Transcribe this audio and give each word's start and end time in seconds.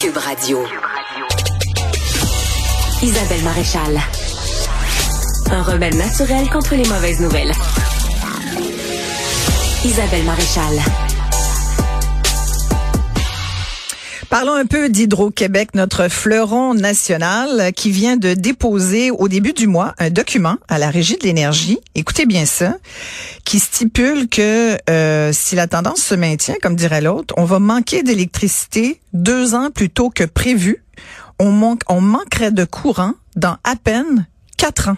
Cube 0.00 0.16
Radio. 0.16 0.64
Isabelle 3.02 3.42
Maréchal. 3.42 4.00
Un 5.50 5.62
rebelle 5.62 5.94
naturel 5.94 6.48
contre 6.48 6.74
les 6.74 6.88
mauvaises 6.88 7.20
nouvelles. 7.20 7.52
Isabelle 9.84 10.24
Maréchal. 10.24 11.09
Parlons 14.30 14.54
un 14.54 14.64
peu 14.64 14.88
d'Hydro-Québec, 14.88 15.70
notre 15.74 16.06
fleuron 16.06 16.72
national 16.72 17.72
qui 17.72 17.90
vient 17.90 18.16
de 18.16 18.34
déposer 18.34 19.10
au 19.10 19.26
début 19.26 19.52
du 19.52 19.66
mois 19.66 19.92
un 19.98 20.10
document 20.10 20.54
à 20.68 20.78
la 20.78 20.88
Régie 20.88 21.16
de 21.16 21.24
l'énergie, 21.24 21.80
écoutez 21.96 22.26
bien 22.26 22.46
ça, 22.46 22.76
qui 23.44 23.58
stipule 23.58 24.28
que 24.28 24.78
euh, 24.88 25.32
si 25.32 25.56
la 25.56 25.66
tendance 25.66 26.00
se 26.00 26.14
maintient, 26.14 26.54
comme 26.62 26.76
dirait 26.76 27.00
l'autre, 27.00 27.34
on 27.38 27.44
va 27.44 27.58
manquer 27.58 28.04
d'électricité 28.04 29.00
deux 29.12 29.56
ans 29.56 29.70
plus 29.74 29.90
tôt 29.90 30.10
que 30.10 30.22
prévu. 30.22 30.84
On, 31.40 31.76
on 31.88 32.00
manquerait 32.00 32.52
de 32.52 32.64
courant 32.64 33.14
dans 33.34 33.56
à 33.64 33.74
peine 33.74 34.28
quatre 34.56 34.90
ans. 34.90 34.96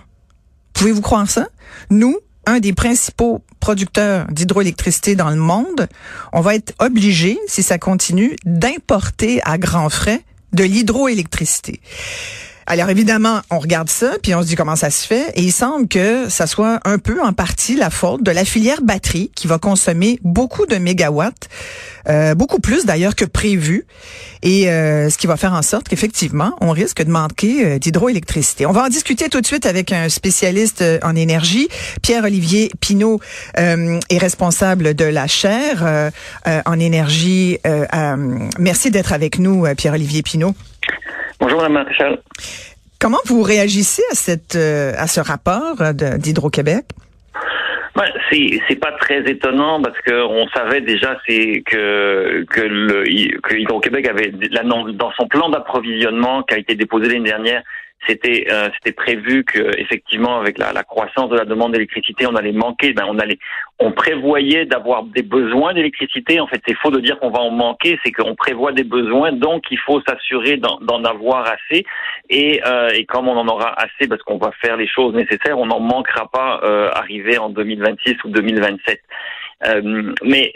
Pouvez-vous 0.74 1.00
croire 1.00 1.28
ça? 1.30 1.48
Nous, 1.88 2.18
un 2.46 2.60
des 2.60 2.72
principaux 2.72 3.42
producteurs 3.60 4.26
d'hydroélectricité 4.28 5.14
dans 5.14 5.30
le 5.30 5.36
monde, 5.36 5.88
on 6.32 6.40
va 6.40 6.54
être 6.54 6.74
obligé, 6.78 7.38
si 7.46 7.62
ça 7.62 7.78
continue, 7.78 8.36
d'importer 8.44 9.40
à 9.44 9.58
grands 9.58 9.90
frais 9.90 10.20
de 10.52 10.64
l'hydroélectricité. 10.64 11.80
Alors 12.66 12.90
évidemment, 12.90 13.40
on 13.50 13.58
regarde 13.58 13.90
ça, 13.90 14.12
puis 14.22 14.34
on 14.34 14.42
se 14.42 14.46
dit 14.46 14.54
comment 14.54 14.76
ça 14.76 14.90
se 14.90 15.06
fait, 15.06 15.32
et 15.34 15.42
il 15.42 15.52
semble 15.52 15.88
que 15.88 16.28
ça 16.28 16.46
soit 16.46 16.80
un 16.84 16.98
peu 16.98 17.20
en 17.20 17.32
partie 17.32 17.74
la 17.74 17.90
faute 17.90 18.22
de 18.22 18.30
la 18.30 18.44
filière 18.44 18.82
batterie 18.82 19.32
qui 19.34 19.46
va 19.46 19.58
consommer 19.58 20.20
beaucoup 20.22 20.66
de 20.66 20.76
mégawatts, 20.76 21.48
euh, 22.08 22.34
beaucoup 22.34 22.60
plus 22.60 22.84
d'ailleurs 22.84 23.16
que 23.16 23.24
prévu, 23.24 23.86
et 24.42 24.70
euh, 24.70 25.10
ce 25.10 25.18
qui 25.18 25.26
va 25.26 25.36
faire 25.36 25.54
en 25.54 25.62
sorte 25.62 25.88
qu'effectivement, 25.88 26.54
on 26.60 26.70
risque 26.70 27.02
de 27.02 27.10
manquer 27.10 27.64
euh, 27.64 27.78
d'hydroélectricité. 27.78 28.64
On 28.66 28.72
va 28.72 28.84
en 28.84 28.88
discuter 28.88 29.28
tout 29.28 29.40
de 29.40 29.46
suite 29.46 29.66
avec 29.66 29.92
un 29.92 30.08
spécialiste 30.08 30.84
en 31.02 31.16
énergie, 31.16 31.68
Pierre-Olivier 32.02 32.70
Pinault 32.80 33.20
est 33.56 34.18
responsable 34.18 34.94
de 34.94 35.04
la 35.04 35.26
chaire 35.26 36.10
en 36.44 36.78
énergie. 36.78 37.58
merci 38.58 38.90
d'être 38.90 39.12
avec 39.12 39.38
nous, 39.38 39.66
Pierre-Olivier 39.76 40.22
Pinault. 40.22 40.54
Bonjour, 41.40 41.58
Mme 41.60 41.72
Maréchal. 41.72 42.18
Comment 43.00 43.18
vous 43.26 43.42
réagissez 43.42 44.02
à, 44.10 44.14
cette, 44.14 44.54
euh, 44.54 44.92
à 44.96 45.06
ce 45.06 45.20
rapport 45.20 45.76
d'Hydro-Québec? 45.92 46.84
Ben, 47.94 48.06
c'est 48.30 48.58
c'est 48.66 48.76
pas 48.76 48.92
très 48.92 49.20
étonnant 49.30 49.82
parce 49.82 49.98
que 50.00 50.24
on 50.24 50.48
savait 50.48 50.80
déjà 50.80 51.18
c'est 51.26 51.62
que 51.66 52.46
que 52.48 52.62
le 52.62 53.04
que 53.40 53.54
Hydro-Québec 53.54 54.08
avait 54.08 54.32
dans 54.32 55.12
son 55.12 55.26
plan 55.26 55.50
d'approvisionnement 55.50 56.42
qui 56.42 56.54
a 56.54 56.58
été 56.58 56.74
déposé 56.74 57.08
l'année 57.08 57.28
dernière 57.28 57.62
c'était 58.06 58.46
euh, 58.50 58.68
c'était 58.74 58.92
prévu 58.92 59.44
que 59.44 59.78
effectivement 59.78 60.38
avec 60.38 60.58
la, 60.58 60.72
la 60.72 60.82
croissance 60.82 61.28
de 61.30 61.36
la 61.36 61.44
demande 61.44 61.72
d'électricité 61.72 62.26
on 62.26 62.34
allait 62.34 62.52
manquer 62.52 62.92
ben 62.92 63.04
on 63.08 63.18
allait 63.18 63.38
on 63.78 63.92
prévoyait 63.92 64.64
d'avoir 64.66 65.04
des 65.04 65.22
besoins 65.22 65.74
d'électricité. 65.74 66.40
En 66.40 66.46
fait 66.46 66.60
c'est 66.66 66.76
faux 66.76 66.90
de 66.90 67.00
dire 67.00 67.18
qu'on 67.18 67.30
va 67.30 67.40
en 67.40 67.50
manquer 67.50 67.98
c'est 68.04 68.12
qu'on 68.12 68.34
prévoit 68.34 68.72
des 68.72 68.84
besoins 68.84 69.32
donc 69.32 69.64
il 69.70 69.78
faut 69.78 70.00
s'assurer 70.02 70.56
d'en 70.56 71.04
avoir 71.04 71.46
assez. 71.46 71.84
Et 72.30 72.60
euh, 72.66 72.88
et 72.94 73.04
comme 73.04 73.28
on 73.28 73.36
en 73.36 73.48
aura 73.48 73.74
assez 73.80 74.08
parce 74.08 74.22
qu'on 74.22 74.38
va 74.38 74.52
faire 74.60 74.76
les 74.76 74.88
choses 74.88 75.14
nécessaires 75.14 75.58
on 75.58 75.66
n'en 75.66 75.80
manquera 75.80 76.28
pas 76.30 76.60
euh, 76.62 76.90
arrivé 76.94 77.38
en 77.38 77.50
2026 77.50 78.16
ou 78.24 78.28
2027 78.30 79.00
euh, 79.64 80.12
mais 80.24 80.52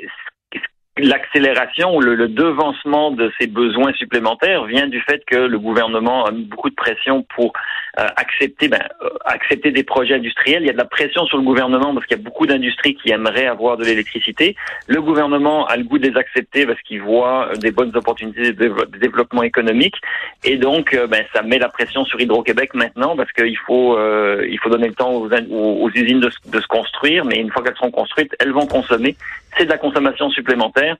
l'accélération 0.98 1.94
ou 1.94 2.00
le, 2.00 2.28
devancement 2.28 3.10
de 3.10 3.30
ces 3.38 3.46
besoins 3.46 3.92
supplémentaires 3.94 4.64
vient 4.64 4.86
du 4.86 5.00
fait 5.00 5.22
que 5.26 5.36
le 5.36 5.58
gouvernement 5.58 6.24
a 6.24 6.30
mis 6.30 6.44
beaucoup 6.44 6.70
de 6.70 6.74
pression 6.74 7.22
pour 7.34 7.52
euh, 7.98 8.06
accepter 8.16 8.68
ben, 8.68 8.82
euh, 9.02 9.08
accepter 9.24 9.70
des 9.70 9.84
projets 9.84 10.14
industriels. 10.14 10.62
Il 10.62 10.66
y 10.66 10.70
a 10.70 10.72
de 10.72 10.78
la 10.78 10.86
pression 10.86 11.26
sur 11.26 11.36
le 11.36 11.44
gouvernement 11.44 11.94
parce 11.94 12.06
qu'il 12.06 12.16
y 12.16 12.20
a 12.20 12.22
beaucoup 12.22 12.46
d'industries 12.46 12.94
qui 12.94 13.10
aimeraient 13.10 13.46
avoir 13.46 13.76
de 13.76 13.84
l'électricité. 13.84 14.56
Le 14.86 15.02
gouvernement 15.02 15.66
a 15.66 15.76
le 15.76 15.84
goût 15.84 15.98
de 15.98 16.08
les 16.08 16.16
accepter 16.16 16.66
parce 16.66 16.80
qu'il 16.82 17.02
voit 17.02 17.48
euh, 17.48 17.56
des 17.56 17.70
bonnes 17.70 17.94
opportunités 17.94 18.52
de 18.52 18.96
développement 18.98 19.42
économique 19.42 19.96
et 20.44 20.56
donc 20.56 20.96
ben, 21.10 21.24
ça 21.34 21.42
met 21.42 21.58
la 21.58 21.68
pression 21.68 22.04
sur 22.06 22.20
Hydro-Québec 22.20 22.74
maintenant 22.74 23.16
parce 23.16 23.32
qu'il 23.32 23.56
faut 23.58 23.98
il 23.98 24.58
faut 24.60 24.70
donner 24.70 24.88
le 24.88 24.94
temps 24.94 25.12
aux, 25.12 25.28
aux 25.28 25.90
usines 25.90 26.20
de, 26.20 26.30
de 26.46 26.60
se 26.60 26.66
construire, 26.66 27.24
mais 27.24 27.36
une 27.36 27.50
fois 27.50 27.62
qu'elles 27.62 27.76
seront 27.76 27.90
construites, 27.90 28.34
elles 28.40 28.52
vont 28.52 28.66
consommer. 28.66 29.16
C'est 29.56 29.64
de 29.64 29.70
la 29.70 29.78
consommation 29.78 30.30
supplémentaire 30.30 30.96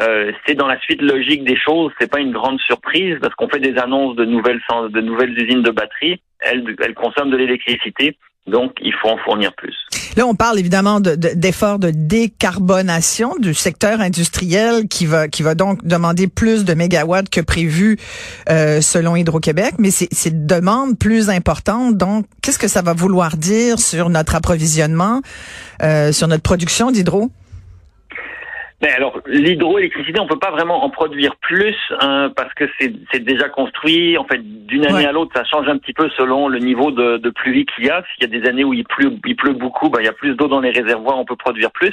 euh, 0.00 0.30
c'est 0.46 0.54
dans 0.54 0.66
la 0.66 0.78
suite 0.80 1.02
logique 1.02 1.44
des 1.44 1.56
choses. 1.56 1.92
C'est 2.00 2.10
pas 2.10 2.20
une 2.20 2.32
grande 2.32 2.60
surprise 2.60 3.16
parce 3.20 3.34
qu'on 3.34 3.48
fait 3.48 3.58
des 3.58 3.76
annonces 3.78 4.16
de 4.16 4.24
nouvelles 4.24 4.60
de 4.90 5.00
nouvelles 5.00 5.36
usines 5.36 5.62
de 5.62 5.70
batteries. 5.70 6.20
Elles, 6.40 6.64
elles 6.80 6.94
consomment 6.94 7.30
de 7.30 7.36
l'électricité. 7.36 8.16
Donc, 8.46 8.72
il 8.80 8.94
faut 8.94 9.08
en 9.08 9.18
fournir 9.18 9.52
plus. 9.54 9.76
Là, 10.16 10.26
on 10.26 10.34
parle 10.34 10.58
évidemment 10.58 11.00
d'efforts 11.00 11.78
de, 11.78 11.90
décarbonation 11.92 13.34
du 13.38 13.52
secteur 13.52 14.00
industriel 14.00 14.88
qui 14.88 15.04
va 15.04 15.28
qui 15.28 15.42
va 15.42 15.54
donc 15.54 15.84
demander 15.84 16.28
plus 16.28 16.64
de 16.64 16.72
mégawatts 16.72 17.28
que 17.28 17.42
prévu 17.42 17.98
euh, 18.48 18.80
selon 18.80 19.16
Hydro-Québec, 19.16 19.74
mais 19.78 19.90
c'est 19.90 20.30
une 20.30 20.46
demande 20.46 20.98
plus 20.98 21.28
importante. 21.28 21.96
Donc, 21.96 22.24
qu'est-ce 22.40 22.58
que 22.58 22.68
ça 22.68 22.80
va 22.80 22.94
vouloir 22.94 23.36
dire 23.36 23.78
sur 23.78 24.08
notre 24.08 24.34
approvisionnement, 24.34 25.20
euh, 25.82 26.12
sur 26.12 26.26
notre 26.26 26.42
production 26.42 26.90
d'hydro? 26.90 27.30
Mais 28.80 28.92
alors, 28.92 29.18
l'hydroélectricité, 29.26 30.20
on 30.20 30.28
peut 30.28 30.38
pas 30.38 30.52
vraiment 30.52 30.84
en 30.84 30.90
produire 30.90 31.34
plus 31.36 31.76
hein, 32.00 32.30
parce 32.36 32.54
que 32.54 32.64
c'est 32.78 33.18
déjà 33.18 33.48
construit. 33.48 34.16
En 34.16 34.24
fait, 34.24 34.38
d'une 34.40 34.86
année 34.86 35.04
à 35.04 35.10
l'autre, 35.10 35.32
ça 35.34 35.42
change 35.44 35.66
un 35.68 35.78
petit 35.78 35.92
peu 35.92 36.08
selon 36.10 36.46
le 36.46 36.60
niveau 36.60 36.92
de, 36.92 37.16
de 37.16 37.30
pluie 37.30 37.66
qu'il 37.66 37.86
y 37.86 37.90
a. 37.90 38.04
S'il 38.14 38.30
y 38.30 38.36
a 38.36 38.40
des 38.40 38.48
années 38.48 38.62
où 38.62 38.72
il 38.72 38.84
pleut, 38.84 39.12
il 39.26 39.34
pleut 39.34 39.52
beaucoup, 39.52 39.88
ben, 39.90 39.98
il 40.00 40.04
y 40.04 40.08
a 40.08 40.12
plus 40.12 40.36
d'eau 40.36 40.46
dans 40.46 40.60
les 40.60 40.70
réservoirs, 40.70 41.18
on 41.18 41.24
peut 41.24 41.34
produire 41.34 41.72
plus. 41.72 41.92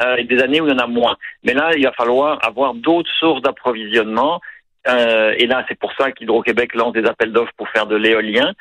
Euh, 0.00 0.16
et 0.16 0.24
des 0.24 0.42
années 0.42 0.60
où 0.60 0.66
il 0.66 0.72
y 0.72 0.74
en 0.74 0.78
a 0.78 0.88
moins. 0.88 1.16
Mais 1.44 1.54
là, 1.54 1.70
il 1.76 1.84
va 1.84 1.92
falloir 1.92 2.44
avoir 2.44 2.74
d'autres 2.74 3.10
sources 3.20 3.42
d'approvisionnement. 3.42 4.40
Euh, 4.88 5.32
et 5.38 5.46
là, 5.46 5.64
c'est 5.68 5.78
pour 5.78 5.92
ça 5.94 6.10
qu'Hydro-Québec 6.10 6.74
lance 6.74 6.92
des 6.92 7.06
appels 7.06 7.32
d'offres 7.32 7.52
pour 7.56 7.68
faire 7.68 7.86
de 7.86 7.96
l'éolien. 7.96 8.52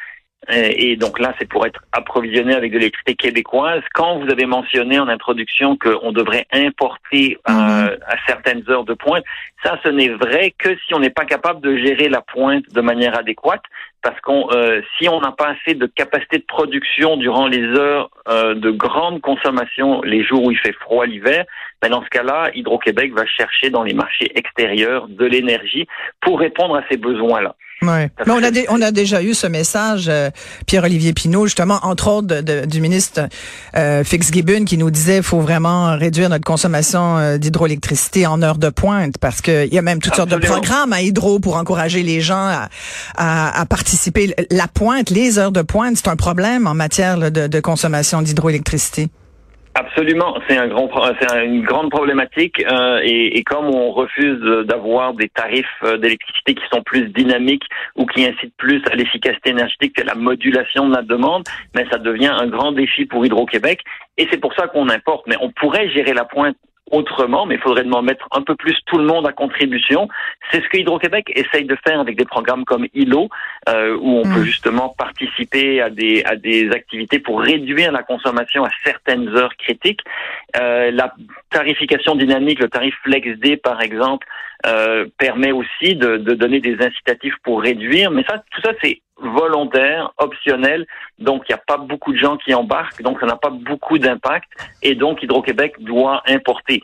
Euh, 0.51 0.69
et 0.75 0.95
donc 0.95 1.19
là, 1.19 1.33
c'est 1.39 1.47
pour 1.47 1.65
être 1.65 1.81
approvisionné 1.91 2.53
avec 2.53 2.71
de 2.71 2.77
l'électricité 2.77 3.15
québécoise. 3.15 3.81
Quand 3.93 4.19
vous 4.19 4.29
avez 4.29 4.45
mentionné 4.45 4.99
en 4.99 5.07
introduction 5.07 5.77
qu'on 5.77 6.11
devrait 6.11 6.45
importer 6.51 7.37
euh, 7.49 7.51
mhm. 7.51 7.97
à 8.07 8.15
certaines 8.27 8.63
heures 8.69 8.85
de 8.85 8.93
pointe, 8.93 9.23
ça, 9.63 9.79
ce 9.83 9.89
n'est 9.89 10.09
vrai 10.09 10.53
que 10.57 10.69
si 10.85 10.93
on 10.93 10.99
n'est 10.99 11.09
pas 11.09 11.25
capable 11.25 11.61
de 11.61 11.77
gérer 11.77 12.09
la 12.09 12.21
pointe 12.21 12.65
de 12.71 12.81
manière 12.81 13.17
adéquate, 13.17 13.63
parce 14.03 14.19
qu'on, 14.21 14.47
euh, 14.51 14.81
si 14.97 15.09
on 15.09 15.19
n'a 15.19 15.31
pas 15.31 15.55
assez 15.55 15.73
de 15.75 15.87
capacité 15.87 16.37
de 16.37 16.43
production 16.43 17.17
durant 17.17 17.47
les 17.47 17.63
heures 17.63 18.09
de 18.27 18.71
grande 18.71 19.21
consommation, 19.21 20.01
les 20.01 20.23
jours 20.23 20.43
où 20.43 20.51
il 20.51 20.57
fait 20.57 20.73
froid 20.73 21.05
l'hiver, 21.05 21.45
ben 21.81 21.89
dans 21.89 22.03
ce 22.03 22.09
cas-là, 22.09 22.49
Hydro-Québec 22.53 23.13
va 23.13 23.25
chercher 23.25 23.69
dans 23.69 23.83
les 23.83 23.93
marchés 23.93 24.31
extérieurs 24.35 25.07
de 25.07 25.25
l'énergie 25.25 25.87
pour 26.21 26.39
répondre 26.39 26.75
à 26.75 26.83
ces 26.89 26.97
besoins-là. 26.97 27.55
Ouais. 27.87 28.09
Mais 28.25 28.33
on 28.33 28.43
a, 28.43 28.51
on 28.69 28.81
a 28.81 28.91
déjà 28.91 29.21
eu 29.21 29.33
ce 29.33 29.47
message, 29.47 30.05
euh, 30.07 30.29
Pierre-Olivier 30.65 31.13
Pinault, 31.13 31.45
justement, 31.45 31.79
entre 31.83 32.09
autres 32.09 32.41
du 32.65 32.81
ministre 32.81 33.27
euh, 33.75 34.03
Fitzgibbon, 34.03 34.65
qui 34.65 34.77
nous 34.77 34.91
disait 34.91 35.15
qu'il 35.15 35.23
faut 35.23 35.41
vraiment 35.41 35.97
réduire 35.97 36.29
notre 36.29 36.45
consommation 36.45 37.17
euh, 37.17 37.37
d'hydroélectricité 37.37 38.27
en 38.27 38.41
heure 38.41 38.57
de 38.57 38.69
pointe, 38.69 39.17
parce 39.19 39.41
qu'il 39.41 39.73
y 39.73 39.77
a 39.77 39.81
même 39.81 39.99
toutes 39.99 40.15
sortes 40.15 40.29
de 40.29 40.37
programmes 40.37 40.93
à 40.93 41.01
hydro 41.01 41.39
pour 41.39 41.55
encourager 41.55 42.03
les 42.03 42.21
gens 42.21 42.35
à, 42.35 42.69
à, 43.15 43.61
à, 43.61 43.65
participer. 43.65 44.35
La 44.51 44.67
pointe, 44.67 45.09
les 45.09 45.39
heures 45.39 45.51
de 45.51 45.61
pointe, 45.61 45.97
c'est 45.97 46.09
un 46.09 46.15
problème 46.15 46.67
en 46.67 46.73
matière 46.73 47.17
de, 47.17 47.47
de 47.47 47.59
consommation 47.59 48.21
d'hydroélectricité. 48.21 49.09
Absolument, 49.77 50.37
c'est 50.47 50.57
un 50.57 50.69
grand, 50.69 50.89
c'est 51.19 51.45
une 51.45 51.61
grande 51.61 51.91
problématique 51.91 52.63
euh, 52.65 53.01
et, 53.03 53.43
comme 53.43 53.65
on 53.65 53.91
refuse 53.91 54.39
d'avoir 54.65 55.13
des 55.13 55.27
tarifs 55.27 55.65
euh, 55.83 55.97
d'électricité 55.97 56.55
qui 56.55 56.63
sont 56.71 56.81
plus 56.81 57.09
dynamiques 57.09 57.65
ou 57.97 58.05
qui 58.05 58.25
incitent 58.25 58.55
plus 58.55 58.81
à 58.89 58.95
l'efficacité 58.95 59.49
énergétique 59.49 59.97
que 59.97 60.03
la 60.03 60.15
modulation 60.15 60.87
de 60.87 60.95
la 60.95 61.01
demande, 61.01 61.43
mais 61.75 61.85
ça 61.91 61.97
devient 61.97 62.31
un 62.31 62.47
grand 62.47 62.71
défi 62.71 63.05
pour 63.05 63.25
Hydro-Québec 63.25 63.81
et 64.17 64.29
c'est 64.31 64.39
pour 64.39 64.53
ça 64.53 64.69
qu'on 64.69 64.87
importe. 64.87 65.27
Mais 65.27 65.35
on 65.41 65.51
pourrait 65.51 65.89
gérer 65.89 66.13
la 66.13 66.23
pointe 66.23 66.55
autrement, 66.91 67.45
mais 67.45 67.55
il 67.55 67.61
faudrait 67.61 67.83
mettre 67.83 68.27
un 68.31 68.41
peu 68.41 68.55
plus 68.55 68.75
tout 68.85 68.97
le 68.97 69.05
monde 69.05 69.27
à 69.27 69.31
contribution. 69.31 70.07
C'est 70.51 70.63
ce 70.63 70.69
que 70.69 70.77
Hydro-Québec 70.77 71.31
essaye 71.35 71.65
de 71.65 71.75
faire 71.85 71.99
avec 71.99 72.15
des 72.17 72.25
programmes 72.25 72.63
comme 72.65 72.85
ILO, 72.93 73.29
euh, 73.69 73.97
où 73.99 74.19
on 74.19 74.23
peut 74.23 74.41
mm. 74.41 74.45
justement 74.45 74.89
participer 74.89 75.81
à 75.81 75.89
des, 75.89 76.23
à 76.25 76.35
des 76.35 76.69
activités 76.71 77.19
pour 77.19 77.41
réduire 77.41 77.91
la 77.91 78.03
consommation 78.03 78.63
à 78.63 78.69
certaines 78.83 79.29
heures 79.29 79.55
critiques. 79.57 80.01
Euh, 80.59 80.91
la 80.91 81.13
tarification 81.49 82.15
dynamique, 82.15 82.59
le 82.59 82.69
tarif 82.69 82.95
FlexD 83.03 83.57
par 83.57 83.81
exemple, 83.81 84.27
euh, 84.65 85.05
permet 85.17 85.51
aussi 85.51 85.95
de, 85.95 86.17
de 86.17 86.33
donner 86.33 86.59
des 86.59 86.77
incitatifs 86.79 87.35
pour 87.43 87.61
réduire, 87.61 88.11
mais 88.11 88.23
ça, 88.27 88.43
tout 88.51 88.61
ça 88.61 88.71
c'est 88.81 89.01
volontaire, 89.17 90.11
optionnel, 90.17 90.85
donc 91.19 91.43
il 91.47 91.53
n'y 91.53 91.59
a 91.59 91.63
pas 91.65 91.77
beaucoup 91.77 92.11
de 92.11 92.17
gens 92.17 92.37
qui 92.37 92.53
embarquent, 92.53 93.01
donc 93.01 93.19
ça 93.19 93.25
n'a 93.25 93.35
pas 93.35 93.49
beaucoup 93.49 93.97
d'impact, 93.97 94.49
et 94.81 94.95
donc 94.95 95.23
Hydro-Québec 95.23 95.75
doit 95.79 96.21
importer. 96.27 96.81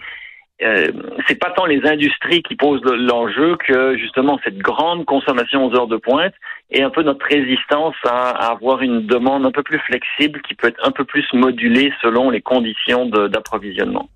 euh, 0.64 0.92
c'est 1.28 1.40
pas 1.40 1.52
tant 1.52 1.66
les 1.66 1.86
industries 1.86 2.44
qui 2.44 2.56
posent 2.56 2.84
l'enjeu 2.84 3.58
que 3.58 3.98
justement 3.98 4.40
cette 4.44 4.60
grande 4.60 5.06
consommation 5.06 5.66
aux 5.66 5.76
heures 5.76 5.88
de 5.88 5.98
pointe 5.98 6.34
et 6.72 6.82
un 6.84 6.90
peu 6.90 7.04
notre 7.04 7.26
résistance 7.26 7.96
à, 8.06 8.52
avoir 8.52 8.82
une 8.82 9.06
demande 9.06 9.46
un 9.46 9.52
peu 9.52 9.64
plus 9.64 9.80
flexible 9.80 10.42
qui 10.42 10.56
peut 10.56 10.68
être 10.68 10.80
un 10.84 10.92
peu 10.92 11.04
plus 11.04 11.26
modulée 11.34 11.92
selon 12.02 12.30
les 12.30 12.42
conditions 12.42 13.06
d'approvisionnement. 13.08 14.10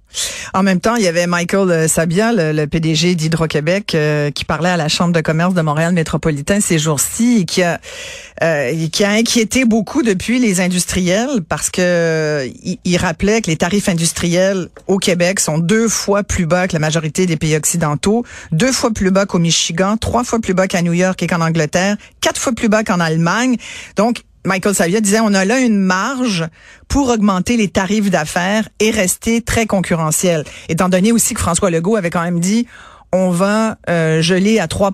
En 0.53 0.63
même 0.63 0.79
temps, 0.79 0.95
il 0.95 1.03
y 1.03 1.07
avait 1.07 1.27
Michael 1.27 1.71
euh, 1.71 1.87
Sabia, 1.87 2.31
le, 2.31 2.65
PDG 2.67 3.15
d'Hydro-Québec, 3.15 3.93
euh, 3.95 4.31
qui 4.31 4.45
parlait 4.45 4.69
à 4.69 4.77
la 4.77 4.87
Chambre 4.87 5.11
de 5.11 5.19
commerce 5.19 5.53
de 5.53 5.61
Montréal 5.61 5.93
métropolitain 5.93 6.61
ces 6.61 6.79
jours-ci 6.79 7.39
et 7.41 7.45
qui 7.45 7.63
a 7.63 7.79
euh, 8.43 8.87
qui 8.91 9.03
a 9.05 9.11
inquiété 9.11 9.63
beaucoup 9.63 10.03
depuis 10.03 10.39
les 10.39 10.59
industriels 10.59 11.41
parce 11.47 11.69
que 11.69 12.49
il, 12.83 12.97
rappelait 12.97 13.41
que 13.41 13.47
les 13.47 13.55
tarifs 13.55 13.87
industriels 13.87 14.67
au 14.87 14.97
Québec 14.97 15.39
sont 15.39 15.57
deux 15.57 15.87
fois 15.87 16.23
plus 16.23 16.45
bas 16.45 16.67
que 16.67 16.73
la 16.73 16.79
majorité 16.79 17.25
des 17.25 17.37
pays 17.37 17.55
occidentaux, 17.55 18.25
deux 18.51 18.73
fois 18.73 18.91
plus 18.91 19.11
bas 19.11 19.25
qu'au 19.25 19.39
Michigan, 19.39 19.95
trois 19.95 20.25
fois 20.25 20.39
plus 20.39 20.53
bas 20.53 20.67
qu'à 20.67 20.81
New 20.81 20.91
York 20.91 21.21
et 21.23 21.27
qu'en 21.27 21.39
Angleterre, 21.39 21.95
quatre 22.19 22.39
fois 22.41 22.44
plus 22.53 22.69
bas 22.69 22.83
qu'en 22.83 22.99
Allemagne. 22.99 23.57
Donc 23.95 24.23
Michael 24.45 24.75
Savia 24.75 25.01
disait 25.01 25.19
on 25.19 25.33
a 25.33 25.45
là 25.45 25.59
une 25.59 25.77
marge 25.77 26.47
pour 26.87 27.09
augmenter 27.09 27.57
les 27.57 27.67
tarifs 27.67 28.09
d'affaires 28.09 28.69
et 28.79 28.91
rester 28.91 29.41
très 29.41 29.65
concurrentiel. 29.65 30.43
Étant 30.69 30.89
donné 30.89 31.11
aussi 31.11 31.33
que 31.33 31.39
François 31.39 31.69
Legault 31.69 31.95
avait 31.95 32.09
quand 32.09 32.23
même 32.23 32.39
dit 32.39 32.67
on 33.11 33.29
va 33.29 33.77
euh, 33.89 34.21
geler 34.21 34.59
à 34.59 34.67
3 34.67 34.91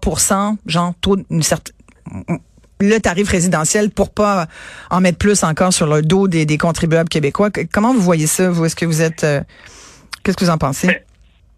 genre 0.66 0.94
taux 1.02 1.18
le 2.82 2.98
tarif 3.00 3.30
résidentiel 3.30 3.92
pour 3.92 4.10
pas 4.10 4.48
en 4.90 5.02
mettre 5.02 5.18
plus 5.18 5.44
encore 5.44 5.72
sur 5.72 5.88
le 5.88 6.02
dos 6.02 6.28
des, 6.28 6.58
contribuables 6.58 7.10
québécois. 7.10 7.50
Comment 7.72 7.94
vous 7.94 8.02
voyez 8.02 8.28
ça 8.28 8.50
vous? 8.50 8.66
Est-ce 8.66 8.76
que 8.76 8.86
vous 8.86 9.02
êtes 9.02 9.24
euh, 9.24 9.42
qu'est-ce 10.24 10.36
que 10.36 10.46
vous 10.46 10.52
en 10.52 10.58
pensez? 10.58 10.88
Mais 10.88 11.06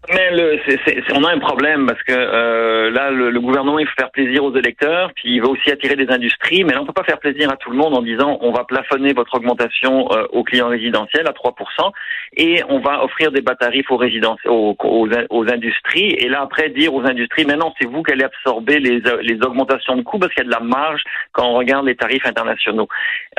le, 0.08 1.14
on 1.14 1.24
a 1.24 1.32
un 1.32 1.38
problème 1.38 1.86
parce 1.86 2.02
que 2.02 2.12
euh, 2.12 2.90
là, 2.90 3.10
le, 3.10 3.40
gouvernement 3.40 3.78
il 3.78 3.86
veut 3.86 3.92
faire 3.96 4.10
plaisir 4.10 4.44
aux 4.44 4.54
électeurs, 4.54 5.12
puis 5.14 5.34
il 5.34 5.40
veut 5.40 5.48
aussi 5.48 5.70
attirer 5.70 5.96
des 5.96 6.08
industries, 6.10 6.64
mais 6.64 6.72
là 6.72 6.82
on 6.82 6.86
peut 6.86 6.92
pas 6.92 7.04
faire 7.04 7.18
plaisir 7.18 7.50
à 7.50 7.56
tout 7.56 7.70
le 7.70 7.76
monde 7.76 7.94
en 7.94 8.02
disant 8.02 8.38
on 8.40 8.52
va 8.52 8.64
plafonner 8.64 9.12
votre 9.12 9.34
augmentation 9.34 10.10
euh, 10.12 10.26
aux 10.32 10.44
clients 10.44 10.68
résidentiels 10.68 11.26
à 11.26 11.32
3% 11.32 11.92
et 12.36 12.62
on 12.68 12.80
va 12.80 13.04
offrir 13.04 13.32
des 13.32 13.40
bas 13.40 13.54
tarifs 13.54 13.90
aux, 13.90 13.96
résidents, 13.96 14.36
aux, 14.46 14.76
aux, 14.80 15.48
industries, 15.50 16.10
et 16.18 16.28
là 16.28 16.42
après 16.42 16.70
dire 16.70 16.94
aux 16.94 17.04
industries 17.04 17.44
maintenant 17.44 17.74
c'est 17.80 17.88
vous 17.88 18.02
qui 18.02 18.12
allez 18.12 18.24
absorber 18.24 18.80
les, 18.80 19.02
les 19.22 19.42
augmentations 19.42 19.96
de 19.96 20.02
coûts 20.02 20.18
parce 20.18 20.32
qu'il 20.34 20.44
y 20.44 20.46
a 20.46 20.50
de 20.50 20.54
la 20.54 20.60
marge 20.60 21.02
quand 21.32 21.46
on 21.46 21.54
regarde 21.54 21.86
les 21.86 21.96
tarifs 21.96 22.26
internationaux. 22.26 22.88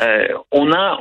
Euh, 0.01 0.27
on 0.51 0.71
a, 0.71 0.99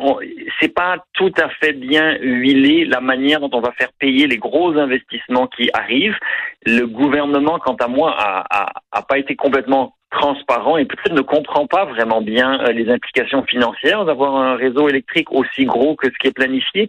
c'est 0.61 0.75
pas 0.75 1.05
tout 1.15 1.33
à 1.39 1.49
fait 1.49 1.73
bien 1.73 2.17
huilé 2.21 2.85
la 2.85 3.01
manière 3.01 3.41
dont 3.41 3.51
on 3.53 3.61
va 3.61 3.73
faire 3.73 3.91
payer 3.99 4.27
les 4.27 4.39
gros 4.39 4.77
investissements 4.77 5.49
qui 5.57 5.71
arrive. 5.73 6.17
Le 6.65 6.87
gouvernement, 6.87 7.59
quant 7.59 7.77
à 7.77 7.89
moi, 7.89 8.17
a, 8.19 9.03
pas 9.09 9.19
été 9.19 9.37
complètement 9.37 9.95
transparent 10.11 10.77
et 10.77 10.85
peut-être 10.85 11.13
ne 11.13 11.21
comprend 11.21 11.67
pas 11.67 11.85
vraiment 11.87 12.23
bien 12.23 12.61
euh, 12.61 12.73
les 12.73 12.89
implications 12.89 13.43
financières 13.43 14.05
d'avoir 14.05 14.37
un 14.37 14.55
réseau 14.55 14.89
électrique 14.89 15.33
aussi 15.33 15.65
gros 15.65 15.97
que 15.97 16.07
ce 16.07 16.17
qui 16.21 16.29
est 16.29 16.33
planifié. 16.33 16.89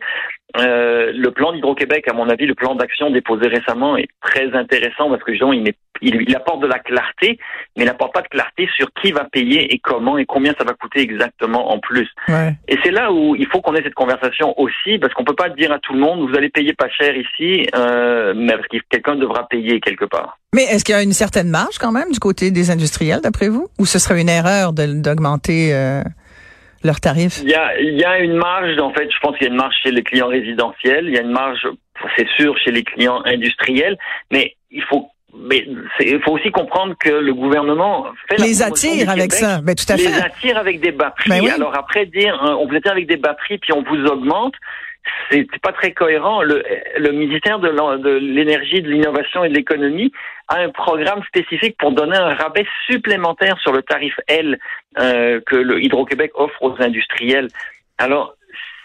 Euh, 0.57 1.11
le 1.13 1.31
plan 1.31 1.51
d'Hydro-Québec, 1.51 2.07
à 2.07 2.13
mon 2.13 2.29
avis, 2.29 2.45
le 2.45 2.55
plan 2.55 2.75
d'action 2.75 3.09
déposé 3.09 3.47
récemment 3.47 3.97
est 3.97 4.07
très 4.21 4.53
intéressant 4.53 5.09
parce 5.09 5.23
que 5.23 5.31
disons, 5.31 5.51
il, 5.51 5.73
il, 6.01 6.35
apporte 6.35 6.61
de 6.61 6.67
la 6.67 6.79
clarté, 6.79 7.37
mais 7.75 7.83
il 7.83 7.85
n'apporte 7.85 8.13
pas 8.13 8.21
de 8.21 8.27
clarté 8.27 8.69
sur 8.75 8.87
qui 9.01 9.11
va 9.11 9.25
payer 9.25 9.73
et 9.73 9.79
comment 9.79 10.17
et 10.17 10.25
combien 10.25 10.53
ça 10.57 10.63
va 10.63 10.73
coûter 10.73 11.01
exactement 11.01 11.71
en 11.71 11.79
plus. 11.79 12.09
Et 12.67 12.77
c'est 12.83 12.91
là 12.91 13.11
où 13.11 13.35
il 13.35 13.47
faut 13.47 13.61
qu'on 13.61 13.75
ait 13.75 13.83
cette 13.83 13.95
conversation 13.95 14.57
aussi, 14.59 14.97
parce 14.99 15.13
qu'on 15.13 15.25
peut 15.25 15.35
pas 15.35 15.49
dire 15.49 15.71
à 15.71 15.79
tout 15.79 15.93
le 15.93 15.99
monde, 15.99 16.29
vous 16.29 16.35
allez 16.35 16.49
payer 16.49 16.73
pas 16.73 16.89
cher 16.89 17.15
ici, 17.15 17.67
euh, 17.75 18.33
mais 18.35 18.53
parce 18.53 18.67
que 18.67 18.77
quelqu'un 18.89 19.15
devra 19.15 19.47
payer 19.47 19.79
quelque 19.79 20.05
part. 20.05 20.37
Mais 20.53 20.63
est-ce 20.63 20.85
qu'il 20.85 20.95
y 20.95 20.97
a 20.97 21.03
une 21.03 21.13
certaine 21.13 21.49
marge 21.49 21.77
quand 21.79 21.91
même 21.91 22.11
du 22.11 22.19
côté 22.19 22.51
des 22.51 22.71
industriels, 22.71 23.19
d'après 23.21 23.49
vous, 23.49 23.67
ou 23.77 23.85
ce 23.85 23.99
serait 23.99 24.21
une 24.21 24.29
erreur 24.29 24.71
d'augmenter 24.73 25.73
euh 25.73 26.01
leurs 26.85 27.01
tarifs? 27.01 27.41
Il 27.43 27.49
y 27.49 27.55
a, 27.55 27.79
il 27.79 27.99
y 27.99 28.05
a 28.05 28.19
une 28.19 28.35
marge, 28.35 28.77
en 28.79 28.93
fait, 28.93 29.09
je 29.11 29.19
pense 29.19 29.37
qu'il 29.37 29.47
y 29.47 29.49
a 29.49 29.51
une 29.51 29.57
marge 29.57 29.75
chez 29.83 29.91
les 29.91 30.03
clients 30.03 30.27
résidentiels, 30.27 31.05
il 31.07 31.13
y 31.13 31.17
a 31.17 31.21
une 31.21 31.31
marge, 31.31 31.67
c'est 32.15 32.27
sûr, 32.37 32.57
chez 32.57 32.71
les 32.71 32.83
clients 32.83 33.21
industriels, 33.25 33.97
mais 34.31 34.53
il 34.71 34.83
faut 34.83 35.09
mais 35.37 35.67
il 35.99 36.21
faut 36.21 36.31
aussi 36.31 36.49
comprendre 36.49 36.95
que 36.97 37.09
le 37.09 37.33
gouvernement 37.33 38.05
fait 38.29 38.37
les 38.41 38.63
attire 38.63 39.09
avec 39.09 39.33
ça, 39.33 39.59
mais 39.63 39.75
tout 39.75 39.91
à 39.91 39.97
fait. 39.97 40.07
Les 40.07 40.21
attire 40.21 40.57
avec 40.57 40.79
des 40.79 40.91
bas 40.91 41.11
prix. 41.11 41.29
Ben 41.29 41.49
Alors 41.49 41.77
après 41.77 42.05
dire, 42.05 42.41
euh, 42.41 42.53
on 42.53 42.67
vous 42.67 42.75
attire 42.75 42.93
avec 42.93 43.07
des 43.07 43.17
bas 43.17 43.33
prix 43.33 43.57
puis 43.57 43.73
on 43.73 43.83
vous 43.83 44.05
augmente, 44.05 44.53
c'est 45.29 45.45
pas 45.61 45.73
très 45.73 45.91
cohérent. 45.91 46.41
Le, 46.41 46.63
le 46.97 47.11
ministère 47.11 47.59
de 47.59 47.69
l'énergie, 48.17 48.81
de 48.81 48.89
l'innovation 48.89 49.43
et 49.43 49.49
de 49.49 49.55
l'économie 49.55 50.11
a 50.47 50.59
un 50.59 50.69
programme 50.69 51.23
spécifique 51.23 51.75
pour 51.77 51.91
donner 51.91 52.17
un 52.17 52.33
rabais 52.33 52.65
supplémentaire 52.85 53.57
sur 53.59 53.71
le 53.71 53.81
tarif 53.81 54.13
L 54.27 54.59
euh, 54.99 55.41
que 55.45 55.55
le 55.55 55.81
Hydro-Québec 55.83 56.31
offre 56.35 56.61
aux 56.61 56.75
industriels. 56.81 57.47
Alors, 57.97 58.35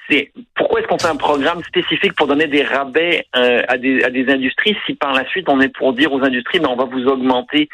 c'est 0.08 0.32
pourquoi 0.56 0.80
est-ce 0.80 0.88
qu'on 0.88 0.98
fait 0.98 1.08
un 1.08 1.16
programme 1.16 1.62
spécifique 1.62 2.14
pour 2.14 2.26
donner 2.26 2.46
des 2.46 2.62
rabais 2.62 3.26
euh, 3.36 3.62
à, 3.68 3.76
des, 3.78 4.02
à 4.02 4.10
des 4.10 4.28
industries 4.28 4.76
si 4.84 4.94
par 4.94 5.12
la 5.12 5.24
suite 5.28 5.48
on 5.48 5.60
est 5.60 5.68
pour 5.68 5.92
dire 5.92 6.12
aux 6.12 6.22
industries 6.24 6.58
mais 6.58 6.68
on 6.68 6.76
va 6.76 6.84
vous 6.84 7.06
augmenter? 7.06 7.68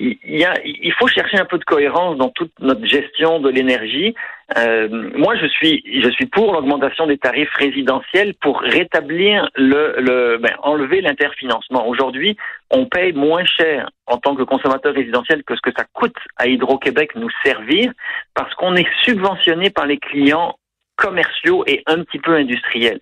Il, 0.00 0.16
y 0.24 0.44
a, 0.44 0.54
il 0.64 0.92
faut 0.92 1.06
chercher 1.06 1.38
un 1.38 1.44
peu 1.44 1.58
de 1.58 1.64
cohérence 1.64 2.16
dans 2.18 2.30
toute 2.30 2.52
notre 2.60 2.84
gestion 2.84 3.40
de 3.40 3.48
l'énergie. 3.48 4.14
Euh, 4.56 4.88
moi, 5.14 5.36
je 5.36 5.46
suis, 5.46 5.82
je 6.02 6.08
suis 6.10 6.26
pour 6.26 6.52
l'augmentation 6.52 7.06
des 7.06 7.18
tarifs 7.18 7.52
résidentiels 7.54 8.34
pour 8.40 8.60
rétablir 8.60 9.50
le, 9.56 9.96
le 9.98 10.38
ben, 10.38 10.54
enlever 10.62 11.02
l'interfinancement. 11.02 11.86
Aujourd'hui, 11.86 12.36
on 12.70 12.86
paye 12.86 13.12
moins 13.12 13.44
cher 13.44 13.90
en 14.06 14.16
tant 14.16 14.34
que 14.34 14.42
consommateur 14.42 14.94
résidentiel 14.94 15.44
que 15.44 15.54
ce 15.54 15.60
que 15.60 15.72
ça 15.76 15.84
coûte 15.92 16.16
à 16.36 16.46
Hydro-Québec 16.46 17.10
nous 17.14 17.28
servir 17.44 17.92
parce 18.34 18.54
qu'on 18.54 18.74
est 18.74 18.88
subventionné 19.04 19.68
par 19.68 19.86
les 19.86 19.98
clients 19.98 20.56
commerciaux 20.96 21.64
et 21.66 21.82
un 21.86 22.02
petit 22.02 22.18
peu 22.18 22.34
industriels 22.34 23.00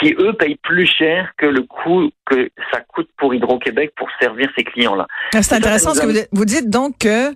qui 0.00 0.14
eux 0.18 0.32
payent 0.38 0.58
plus 0.62 0.86
cher 0.86 1.32
que 1.38 1.46
le 1.46 1.62
coût 1.62 2.10
que 2.26 2.50
ça 2.72 2.80
coûte 2.80 3.08
pour 3.16 3.34
Hydro-Québec 3.34 3.92
pour 3.96 4.08
servir 4.20 4.48
ces 4.56 4.62
clients-là. 4.62 5.06
Ah, 5.34 5.42
c'est 5.42 5.54
intéressant 5.54 5.94
ce 5.94 6.00
que 6.00 6.06
vous 6.06 6.12
dites. 6.12 6.28
Vous 6.32 6.44
dites 6.44 6.70
donc 6.70 6.98
que 6.98 7.30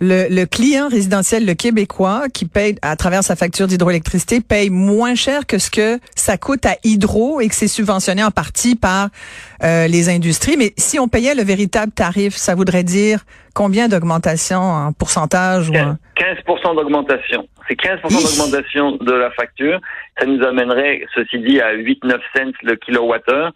le, 0.00 0.28
le, 0.28 0.44
client 0.44 0.88
résidentiel, 0.88 1.46
le 1.46 1.54
québécois, 1.54 2.24
qui 2.32 2.44
paye 2.44 2.76
à 2.82 2.94
travers 2.96 3.24
sa 3.24 3.36
facture 3.36 3.66
d'hydroélectricité, 3.66 4.40
paye 4.40 4.70
moins 4.70 5.14
cher 5.14 5.46
que 5.46 5.58
ce 5.58 5.70
que 5.70 5.98
ça 6.14 6.36
coûte 6.36 6.66
à 6.66 6.76
Hydro 6.84 7.40
et 7.40 7.48
que 7.48 7.54
c'est 7.54 7.68
subventionné 7.68 8.22
en 8.22 8.30
partie 8.30 8.76
par 8.76 9.08
euh, 9.62 9.86
les 9.86 10.08
industries. 10.08 10.56
Mais 10.56 10.74
si 10.76 10.98
on 10.98 11.08
payait 11.08 11.34
le 11.34 11.42
véritable 11.42 11.92
tarif, 11.92 12.36
ça 12.36 12.54
voudrait 12.54 12.84
dire 12.84 13.24
combien 13.54 13.88
d'augmentation 13.88 14.60
en 14.60 14.92
pourcentage? 14.92 15.70
15, 15.70 15.96
15 16.16 16.76
d'augmentation. 16.76 17.48
C'est 17.68 17.80
15% 17.80 18.02
d'augmentation 18.02 18.92
de 18.92 19.12
la 19.12 19.30
facture. 19.30 19.80
Ça 20.18 20.26
nous 20.26 20.44
amènerait, 20.44 21.06
ceci 21.14 21.38
dit, 21.38 21.60
à 21.60 21.74
8-9 21.74 22.20
cents 22.36 22.52
le 22.62 22.76
kilowattheure. 22.76 23.52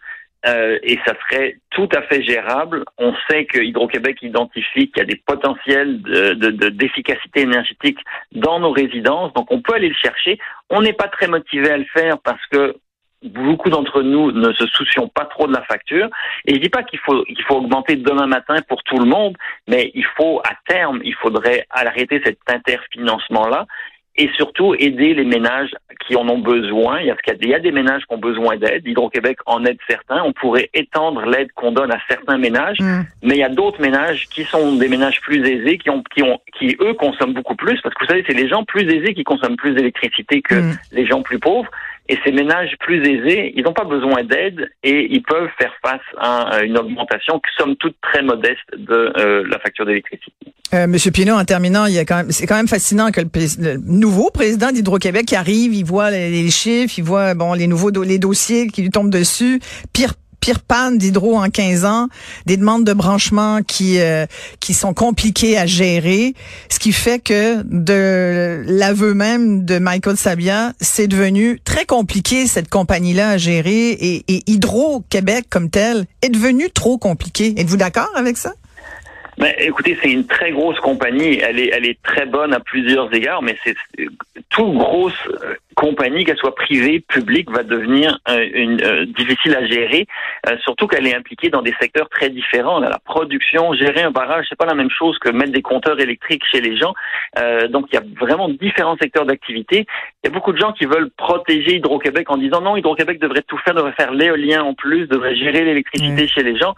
Euh, 0.47 0.79
et 0.83 0.97
ça 1.05 1.13
serait 1.21 1.57
tout 1.69 1.89
à 1.93 2.01
fait 2.03 2.23
gérable. 2.23 2.85
On 2.97 3.13
sait 3.29 3.45
que 3.45 3.59
Hydro-Québec 3.59 4.19
identifie 4.21 4.89
qu'il 4.89 4.99
y 4.99 5.01
a 5.01 5.05
des 5.05 5.21
potentiels 5.25 6.01
d'efficacité 6.01 7.41
de, 7.41 7.45
de, 7.45 7.51
énergétique 7.51 7.99
dans 8.31 8.59
nos 8.61 8.71
résidences, 8.71 9.33
donc 9.33 9.51
on 9.51 9.61
peut 9.61 9.73
aller 9.73 9.89
le 9.89 9.95
chercher. 9.95 10.39
On 10.69 10.81
n'est 10.81 10.93
pas 10.93 11.09
très 11.09 11.27
motivé 11.27 11.69
à 11.69 11.77
le 11.77 11.85
faire 11.93 12.19
parce 12.19 12.45
que 12.51 12.77
beaucoup 13.23 13.69
d'entre 13.69 14.01
nous 14.01 14.31
ne 14.31 14.53
se 14.53 14.65
soucions 14.67 15.07
pas 15.07 15.25
trop 15.25 15.47
de 15.47 15.53
la 15.53 15.63
facture. 15.63 16.09
Et 16.45 16.55
je 16.55 16.59
dis 16.59 16.69
pas 16.69 16.83
qu'il 16.83 16.99
faut 16.99 17.23
qu'il 17.23 17.43
faut 17.43 17.55
augmenter 17.55 17.95
demain 17.95 18.27
matin 18.27 18.55
pour 18.67 18.83
tout 18.83 18.97
le 18.97 19.05
monde, 19.05 19.35
mais 19.67 19.91
il 19.93 20.05
faut 20.17 20.41
à 20.45 20.53
terme, 20.67 21.01
il 21.03 21.15
faudrait 21.15 21.65
arrêter 21.69 22.21
cet 22.23 22.39
interfinancement 22.47 23.47
là 23.47 23.65
et 24.19 24.29
surtout 24.35 24.75
aider 24.75 25.13
les 25.13 25.23
ménages 25.23 25.71
qui 26.05 26.15
en 26.17 26.27
ont 26.27 26.39
besoin. 26.39 26.99
Il 26.99 27.07
y 27.07 27.11
a, 27.11 27.15
il 27.41 27.47
y 27.47 27.53
a 27.53 27.59
des 27.59 27.71
ménages 27.71 28.01
qui 28.05 28.13
ont 28.13 28.19
besoin 28.19 28.57
d'aide. 28.57 28.85
Hydro-Québec 28.85 29.37
en 29.45 29.63
aide 29.63 29.77
certains. 29.89 30.21
On 30.23 30.33
pourrait 30.33 30.69
étendre 30.73 31.25
l'aide 31.25 31.49
qu'on 31.53 31.71
donne 31.71 31.91
à 31.91 31.99
certains 32.09 32.37
ménages, 32.37 32.79
mm. 32.81 33.03
mais 33.23 33.35
il 33.35 33.39
y 33.39 33.43
a 33.43 33.49
d'autres 33.49 33.81
ménages 33.81 34.27
qui 34.27 34.43
sont 34.43 34.75
des 34.75 34.89
ménages 34.89 35.21
plus 35.21 35.39
aisés, 35.47 35.77
qui 35.77 35.89
ont, 35.89 36.03
qui 36.13 36.21
ont, 36.21 36.37
qui 36.57 36.75
eux 36.81 36.93
consomment 36.95 37.33
beaucoup 37.33 37.55
plus, 37.55 37.79
parce 37.81 37.95
que 37.95 38.03
vous 38.03 38.09
savez, 38.09 38.25
c'est 38.27 38.35
les 38.35 38.49
gens 38.49 38.65
plus 38.65 38.83
aisés 38.93 39.13
qui 39.13 39.23
consomment 39.23 39.55
plus 39.55 39.73
d'électricité 39.73 40.41
que 40.41 40.55
mm. 40.55 40.77
les 40.91 41.05
gens 41.05 41.21
plus 41.21 41.39
pauvres. 41.39 41.71
Et 42.11 42.17
ces 42.25 42.31
ménages 42.31 42.75
plus 42.79 43.01
aisés, 43.07 43.53
ils 43.55 43.63
n'ont 43.63 43.73
pas 43.73 43.85
besoin 43.85 44.23
d'aide 44.23 44.71
et 44.83 45.07
ils 45.13 45.21
peuvent 45.21 45.49
faire 45.59 45.73
face 45.85 46.01
à 46.17 46.63
une 46.63 46.75
augmentation, 46.75 47.39
somme 47.55 47.75
toute 47.75 47.95
très 48.01 48.23
modeste, 48.23 48.59
de 48.75 49.13
euh, 49.15 49.43
la 49.47 49.59
facture 49.59 49.85
d'électricité. 49.85 50.31
Euh, 50.73 50.87
Monsieur 50.87 51.11
Pinault, 51.11 51.35
en 51.35 51.45
terminant, 51.45 51.85
il 51.85 51.93
y 51.93 51.99
a 51.99 52.05
quand 52.05 52.17
même, 52.17 52.31
c'est 52.31 52.47
quand 52.47 52.55
même 52.55 52.67
fascinant 52.67 53.11
que 53.11 53.21
le, 53.21 53.77
nouveau 53.77 54.31
président 54.31 54.71
d'Hydro-Québec 54.71 55.33
arrive, 55.33 55.73
il 55.73 55.83
voit 55.83 56.09
les, 56.09 56.49
chiffres, 56.49 56.95
il 56.97 57.03
voit 57.03 57.35
bon 57.35 57.53
les 57.53 57.67
nouveaux 57.67 57.91
les 58.03 58.19
dossiers 58.19 58.67
qui 58.67 58.81
lui 58.81 58.89
tombent 58.89 59.11
dessus. 59.11 59.59
Pire 59.93 60.13
pire 60.39 60.59
panne 60.59 60.97
d'hydro 60.97 61.37
en 61.37 61.49
15 61.49 61.85
ans, 61.85 62.07
des 62.45 62.57
demandes 62.57 62.83
de 62.83 62.93
branchement 62.93 63.61
qui 63.61 63.99
euh, 63.99 64.25
qui 64.59 64.73
sont 64.73 64.93
compliquées 64.93 65.57
à 65.57 65.65
gérer, 65.65 66.33
ce 66.69 66.79
qui 66.79 66.91
fait 66.91 67.19
que 67.19 67.61
de 67.63 68.63
l'aveu 68.65 69.13
même 69.13 69.65
de 69.65 69.79
Michael 69.79 70.17
Sabia, 70.17 70.73
c'est 70.79 71.07
devenu 71.07 71.59
très 71.63 71.85
compliqué 71.85 72.47
cette 72.47 72.69
compagnie-là 72.69 73.31
à 73.31 73.37
gérer 73.37 73.91
et, 73.91 74.25
et 74.27 74.43
Hydro 74.47 75.03
Québec 75.09 75.45
comme 75.49 75.69
tel 75.69 76.05
est 76.21 76.29
devenu 76.29 76.69
trop 76.69 76.97
compliqué. 76.97 77.53
Êtes-vous 77.57 77.77
d'accord 77.77 78.11
avec 78.15 78.37
ça? 78.37 78.53
Mais 79.39 79.55
écoutez, 79.59 79.97
c'est 80.01 80.11
une 80.11 80.27
très 80.27 80.51
grosse 80.51 80.79
compagnie. 80.81 81.39
Elle 81.39 81.59
est, 81.59 81.69
elle 81.73 81.85
est 81.85 82.01
très 82.03 82.25
bonne 82.25 82.53
à 82.53 82.59
plusieurs 82.59 83.13
égards, 83.13 83.41
mais 83.41 83.57
c'est 83.63 83.75
toute 84.49 84.73
grosse 84.75 85.13
euh, 85.43 85.55
compagnie, 85.75 86.25
qu'elle 86.25 86.37
soit 86.37 86.55
privée, 86.55 86.99
publique, 86.99 87.49
va 87.49 87.63
devenir 87.63 88.19
euh, 88.27 88.45
une, 88.53 88.83
euh, 88.83 89.05
difficile 89.05 89.55
à 89.55 89.65
gérer. 89.65 90.07
surtout 90.63 90.87
qu'elle 90.87 91.07
est 91.07 91.15
impliquée 91.15 91.49
dans 91.49 91.61
des 91.61 91.73
secteurs 91.79 92.09
très 92.09 92.29
différents. 92.29 92.79
La 92.79 92.99
production, 92.99 93.73
gérer 93.73 94.01
un 94.01 94.11
barrage, 94.11 94.47
c'est 94.49 94.57
pas 94.57 94.65
la 94.65 94.73
même 94.73 94.89
chose 94.89 95.17
que 95.19 95.29
mettre 95.29 95.53
des 95.53 95.61
compteurs 95.61 95.99
électriques 96.01 96.43
chez 96.51 96.59
les 96.59 96.75
gens. 96.75 96.93
donc 97.69 97.85
il 97.91 97.95
y 97.95 97.97
a 97.97 98.03
vraiment 98.19 98.49
différents 98.49 98.97
secteurs 98.97 99.25
d'activité. 99.25 99.85
Il 100.23 100.27
y 100.27 100.29
a 100.29 100.31
beaucoup 100.31 100.51
de 100.51 100.57
gens 100.57 100.73
qui 100.73 100.85
veulent 100.85 101.11
protéger 101.11 101.75
Hydro-Québec 101.75 102.29
en 102.29 102.37
disant 102.37 102.59
non, 102.59 102.75
Hydro-Québec 102.75 103.19
devrait 103.19 103.43
tout 103.43 103.57
faire, 103.59 103.73
devrait 103.73 103.93
faire 103.93 104.11
l'éolien 104.11 104.63
en 104.63 104.73
plus, 104.73 105.07
devrait 105.07 105.35
gérer 105.35 105.63
l'électricité 105.63 106.27
chez 106.27 106.43
les 106.43 106.57
gens 106.57 106.75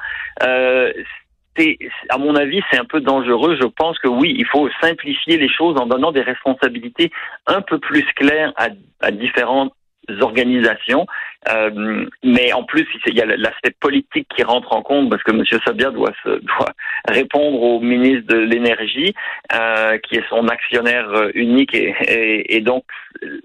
à 2.10 2.18
mon 2.18 2.36
avis, 2.36 2.62
c'est 2.72 2.80
un 2.80 2.86
peu 2.86 3.02
dangereux. 3.02 3.58
Je 3.60 3.68
pense 3.68 4.00
que 4.00 4.08
oui, 4.08 4.34
il 4.38 4.46
faut 4.46 4.70
simplifier 4.82 5.38
les 5.38 5.50
choses 5.50 5.78
en 5.80 5.86
donnant 5.86 6.12
des 6.12 6.22
responsabilités 6.22 7.12
un 7.48 7.62
peu 7.62 7.80
plus 7.80 8.06
claires 8.16 8.54
à, 8.56 9.12
différentes 9.12 9.74
organisations. 10.22 11.06
Euh, 11.50 12.06
mais 12.24 12.54
en 12.54 12.64
plus, 12.64 12.88
il 13.08 13.16
y 13.16 13.22
a 13.22 13.26
l'aspect 13.26 13.74
politique 13.80 14.28
qui 14.36 14.44
rentre 14.44 14.74
en 14.74 14.82
compte 14.82 15.10
parce 15.10 15.24
que 15.24 15.32
M. 15.32 15.44
Sabia 15.66 15.90
doit, 15.90 16.14
se, 16.24 16.30
doit 16.42 16.74
répondre 17.08 17.62
au 17.62 17.80
ministre 17.80 18.28
de 18.28 18.38
l'Énergie, 18.38 19.14
euh, 19.54 19.98
qui 20.00 20.16
est 20.16 20.28
son 20.30 20.48
actionnaire 20.48 21.10
euh, 21.10 21.32
unique. 21.34 21.74
Et, 21.74 21.96
et, 22.08 22.58
et 22.58 22.62
donc, 22.62 22.84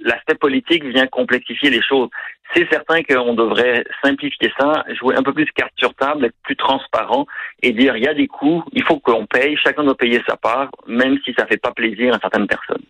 l'aspect 0.03 0.35
politique 0.35 0.85
vient 0.85 1.07
complexifier 1.07 1.71
les 1.71 1.83
choses. 1.83 2.11
C'est 2.55 2.69
certain 2.71 3.03
qu'on 3.03 3.35
devrait 3.35 3.85
simplifier 4.05 4.53
ça, 4.59 4.85
jouer 5.01 5.17
un 5.17 5.23
peu 5.23 5.33
plus 5.33 5.51
carte 5.53 5.73
sur 5.77 5.95
table, 5.95 6.27
être 6.27 6.37
plus 6.45 6.57
transparent 6.57 7.27
et 7.63 7.73
dire 7.73 7.97
il 7.97 8.05
y 8.05 8.09
a 8.09 8.15
des 8.15 8.29
coûts, 8.29 8.63
il 8.73 8.85
faut 8.85 9.01
qu'on 9.01 9.27
paye, 9.27 9.57
chacun 9.57 9.83
doit 9.83 9.97
payer 9.97 10.23
sa 10.29 10.37
part, 10.37 10.71
même 10.87 11.19
si 11.25 11.35
ça 11.37 11.47
fait 11.47 11.57
pas 11.57 11.73
plaisir 11.73 12.15
à 12.15 12.19
certaines 12.21 12.47
personnes. 12.47 12.85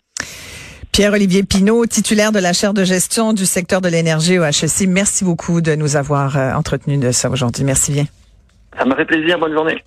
Pierre-Olivier 0.96 1.42
Pinault, 1.42 1.84
titulaire 1.84 2.32
de 2.32 2.38
la 2.38 2.54
chaire 2.54 2.72
de 2.72 2.82
gestion 2.82 3.34
du 3.34 3.44
secteur 3.44 3.82
de 3.82 3.88
l'énergie 3.90 4.38
au 4.38 4.44
HEC. 4.44 4.88
Merci 4.88 5.26
beaucoup 5.26 5.60
de 5.60 5.74
nous 5.74 5.94
avoir 5.94 6.38
euh, 6.38 6.54
entretenu 6.54 6.96
de 6.96 7.10
ça 7.12 7.28
aujourd'hui. 7.28 7.64
Merci 7.64 7.92
bien. 7.92 8.06
Ça 8.78 8.86
m'a 8.86 8.96
fait 8.96 9.04
plaisir. 9.04 9.38
Bonne 9.38 9.52
journée. 9.52 9.84